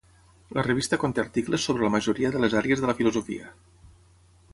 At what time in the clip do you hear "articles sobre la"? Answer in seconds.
1.23-1.91